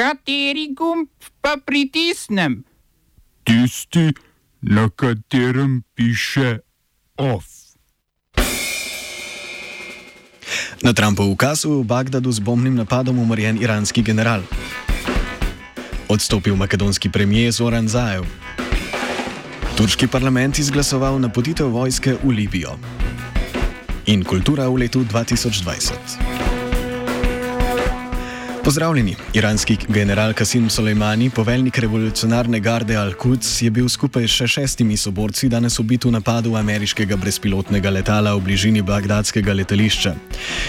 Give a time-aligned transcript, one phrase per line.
[0.00, 1.12] Kateri gumb
[1.44, 2.64] pa pritisnem?
[3.44, 4.16] Tisti,
[4.64, 6.64] na katerem piše
[7.20, 7.44] OF.
[10.80, 14.40] Na Trumpov ukaz v Bagdadu z bombnim napadom umorjen iranski general.
[16.08, 18.24] Odstopil makedonski premijer Zoran Zajev.
[19.76, 22.80] Turški parlament izglasoval napotitev vojske v Libijo.
[24.08, 26.39] In kultura v letu 2020.
[28.64, 29.16] Pozdravljeni.
[29.34, 35.78] Iranski general Kasim Soleimani, poveljnik revolucionarne garde Al-Quds, je bil skupaj še šestimi soborci danes
[35.80, 40.14] ubit v napadu ameriškega brezpilotnega letala v bližini bagdadskega letališča.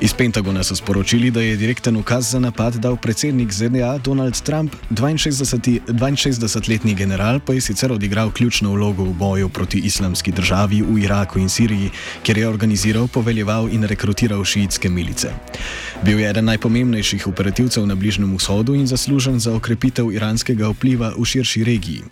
[0.00, 4.72] Iz Pentagona so sporočili, da je direkten ukaz za napad dal predsednik ZDA Donald Trump,
[4.90, 11.38] 62-letni general pa je sicer odigral ključno vlogo v boju proti islamski državi v Iraku
[11.38, 11.90] in Siriji,
[12.22, 15.30] kjer je organiziral, poveljeval in rekrutiral šiitske milice.
[16.02, 21.12] Bil je eden najpomembnejših operativcev vojašev na Bližnjem vzhodu in zaslužen za okrepitev iranskega vpliva
[21.18, 22.02] v širši regiji.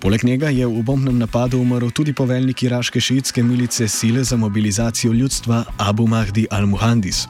[0.00, 5.12] Poleg njega je v bombnem napadu umrl tudi poveljnik iraške šiitske milice Sile za mobilizacijo
[5.12, 7.26] ljudstva Abu Mahdi al-Muhandis.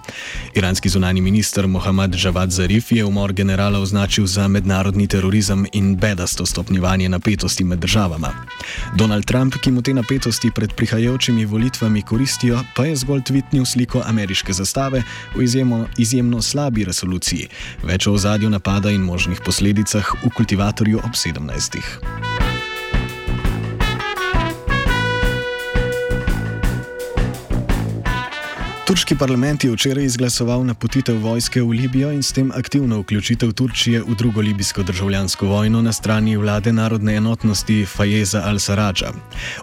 [0.55, 6.47] Iranski zunani minister Mohammad Javad Zarif je umor generala označil za mednarodni terorizem in bedasto
[6.47, 8.31] stopnjevanje napetosti med državama.
[8.97, 14.03] Donald Trump, ki mu te napetosti pred prihajajočimi volitvami koristijo, pa je zgolj tvitnil sliko
[14.07, 15.03] ameriške zastave
[15.35, 17.49] v izjemno, izjemno slabi resoluciji,
[17.83, 21.83] Več o ozadju napada in možnih posledicah v kultivatorju ob 17.
[28.93, 34.03] Turški parlament je včeraj izglasoval napotitev vojske v Libijo in s tem aktivno vključitev Turčije
[34.03, 39.15] v drugo libijsko državljansko vojno na strani vlade narodne enotnosti Fajeza al-Sarađa.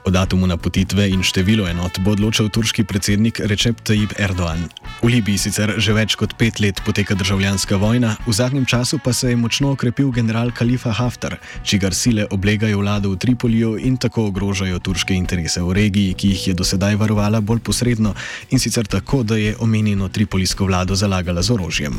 [0.05, 4.65] O datumu napotitve in številu enot bo odločal turški predsednik Recep Tayyip Erdoğan.
[4.99, 9.13] V Libiji sicer že več kot pet let poteka državljanska vojna, v zadnjem času pa
[9.15, 14.27] se je močno okrepil general Khalifa Haftar, čigar sile oblegajo vlado v Tripoliju in tako
[14.27, 18.11] ogrožajo turške interese v regiji, ki jih je dosedaj varovala bolj posredno
[18.51, 21.95] in sicer tako, da je omenjeno tripolijsko vlado zalagala z orožjem.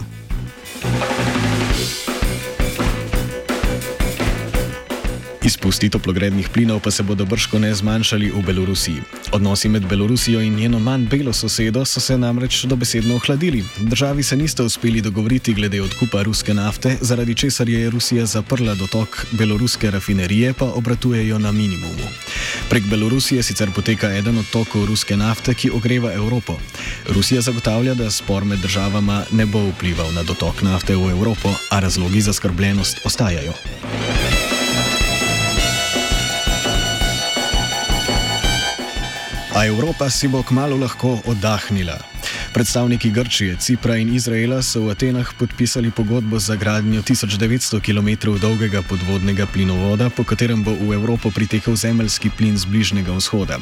[5.50, 9.03] Izpusti toplogrednih plinov pa se bodo brško ne zmanjšali v Belorusiji.
[9.34, 13.65] Odnosi med Belorusijo in njeno manj belo sosedo so se namreč dobesedno ohladili.
[13.78, 19.27] Državi se niste uspeli dogovoriti glede odkupa ruske nafte, zaradi česar je Rusija zaprla dotok
[19.31, 22.06] beloruske rafinerije, pa obratujejo na minimumu.
[22.71, 26.59] Prek Belorusije sicer poteka eden od tokov ruske nafte, ki ogreva Evropo.
[27.09, 31.81] Rusija zagotavlja, da spor med državama ne bo vplival na dotok nafte v Evropo, a
[31.81, 33.53] razlogi za skrbljenost ostajajo.
[39.50, 41.99] A Evropa si bo kmalo lahko oddahnila.
[42.53, 48.83] Predstavniki Grčije, Cipra in Izraela so v Atenah podpisali pogodbo za gradnjo 1900 km dolgega
[48.83, 53.59] podvodnega plinovoda, po katerem bo v Evropo pritekel zemljski plin z Bližnjega vzhoda.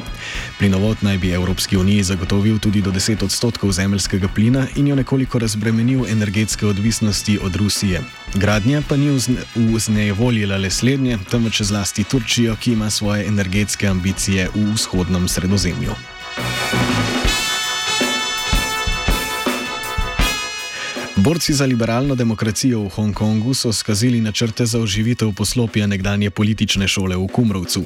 [0.58, 5.38] Plinovod naj bi Evropski uniji zagotovil tudi do 10 odstotkov zemljskega plina in jo nekoliko
[5.38, 8.00] razbremenil energetske odvisnosti od Rusije.
[8.34, 9.20] Gradnja pa ni
[9.54, 15.92] vznejevoljila le slednje, temveč zlasti Turčijo, ki ima svoje energetske ambicije v vzhodnem sredozemlju.
[21.28, 27.16] Borci za liberalno demokracijo v Hongkongu so skazili načrte za oživitev poslopja nekdanje politične šole
[27.16, 27.84] v Kumrovcu.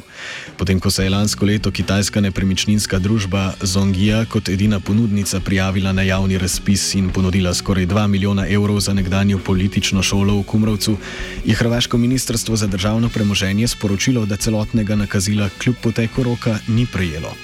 [0.56, 6.02] Potem, ko se je lansko leto kitajska nepremičninska družba Zongia kot edina ponudnica prijavila na
[6.02, 10.96] javni razpis in ponudila skoraj 2 milijona evrov za nekdanjo politično šolo v Kumrovcu,
[11.44, 17.34] je Hrvaško ministrstvo za državno premoženje sporočilo, da celotnega nakazila kljub poteku roka ni prejelo.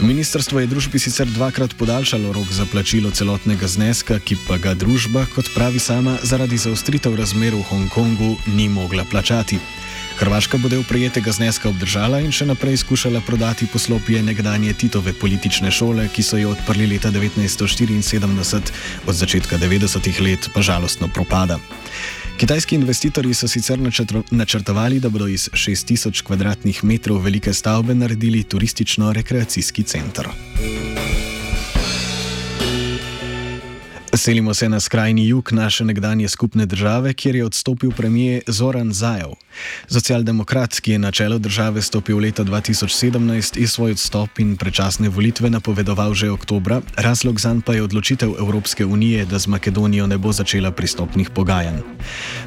[0.00, 5.26] Ministrstvo je družbi sicer dvakrat podaljšalo rok za plačilo celotnega zneska, ki pa ga družba,
[5.34, 9.58] kot pravi sama, zaradi zaostritev razmer v Hongkongu ni mogla plačati.
[10.18, 15.72] Hrvaška bo del prejetega zneska obdržala in še naprej skušala prodati poslopje nekdanje Titove politične
[15.74, 18.72] šole, ki so jo odprli leta 1974,
[19.06, 21.58] od začetka 90-ih let pa žalostno propada.
[22.38, 23.78] Kitajski investitorji so sicer
[24.30, 30.30] načrtovali, da bodo iz 6000 km2 velike stavbe naredili turistično-rekreacijski center.
[34.16, 39.34] Selimo se na skrajni jug naše nekdanje skupne države, kjer je odstopil premijer Zoran Zajev.
[39.88, 45.50] Socialdemokrat, ki je na čelo države stopil leta 2017, je svoj odstop in predčasne volitve
[45.50, 50.32] napovedoval že oktobra, razlog zanj pa je odločitev Evropske unije, da z Makedonijo ne bo
[50.32, 51.82] začela pristopnih pogajanj.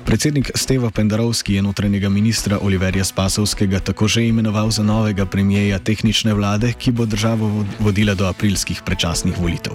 [0.06, 6.34] Predsednik Steva Pendarovski je notranjega ministra Oliverja Spasovskega tako že imenoval za novega premijeja tehnične
[6.34, 9.74] vlade, ki bo državo vodila do aprilskih predčasnih volitev.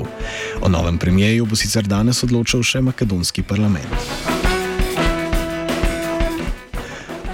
[0.60, 4.43] O novem premijeju bo sicer danes odločil še makedonski parlament.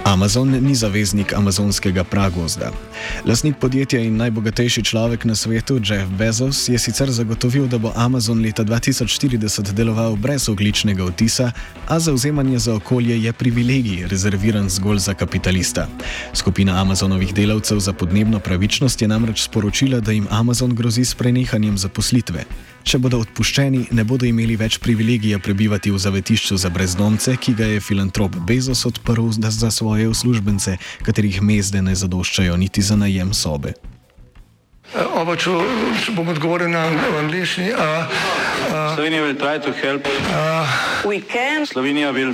[0.09, 2.71] Amazon ni zaveznik amazonskega pragozda.
[3.25, 8.41] Lasnik podjetja in najbogatejši človek na svetu, Jeff Bezos, je sicer zagotovil, da bo Amazon
[8.41, 11.51] leta 2040 deloval brez ogličnega odtisa,
[11.87, 15.87] a zauzemanje za okolje je privilegij, rezerviran zgolj za kapitalista.
[16.33, 21.77] Skupina Amazonovih delavcev za podnebno pravičnost je namreč sporočila, da jim Amazon grozi s prenehanjem
[21.77, 22.45] zaposlitve.
[22.83, 27.67] Če bodo odpuščeni, ne bodo imeli več privilegija prebivati v zavetišču za brezdomce, ki ga
[27.75, 33.75] je filantrop Bezos odprl za svoje uslužbence, katerih mezde ne zadoščajo niti za najem sobe.
[34.95, 35.53] Oba, če,
[36.01, 36.87] če bom odgovoril na
[37.19, 37.69] angliški.
[38.69, 40.07] Slovenija will try to help.
[41.05, 42.33] We can Slovenija will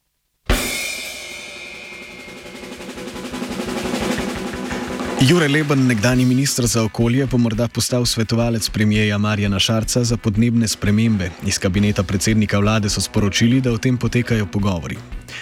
[5.21, 10.67] Jure Leben, nekdani ministr za okolje, bo morda postal svetovalec premijeja Marjana Šarca za podnebne
[10.67, 11.29] spremembe.
[11.45, 14.97] Iz kabineta predsednika vlade so sporočili, da o tem potekajo pogovori.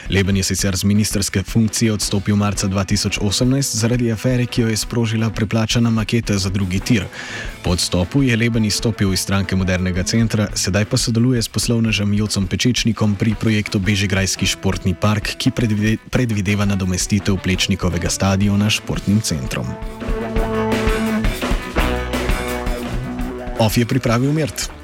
[0.10, 5.30] Leben je sicer z ministerske funkcije odstopil marca 2018 zaradi afere, ki jo je sprožila
[5.30, 7.06] preplačana maketa za drugi tir.
[7.64, 12.48] Po odstopu je Leben izstopil iz stranke Modernega centra, sedaj pa sodeluje s poslovnežem Jocom
[12.48, 19.70] Pečečnikom pri projektu Bežigrajski športni park, ki predvide, predvideva nadomestitev Plečnikovega stadiona športnim centrom.
[23.60, 24.79] OF je pripravil Mert.